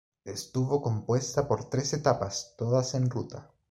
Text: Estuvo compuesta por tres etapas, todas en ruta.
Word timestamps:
Estuvo 0.25 0.81
compuesta 0.81 1.47
por 1.47 1.69
tres 1.69 1.93
etapas, 1.93 2.55
todas 2.57 2.95
en 2.95 3.07
ruta. 3.07 3.51